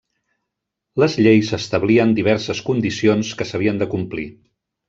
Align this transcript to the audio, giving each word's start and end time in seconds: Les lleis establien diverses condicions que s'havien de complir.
Les 1.03 1.17
lleis 1.25 1.51
establien 1.59 2.15
diverses 2.21 2.65
condicions 2.71 3.33
que 3.43 3.51
s'havien 3.51 3.83
de 3.83 3.93
complir. 3.97 4.27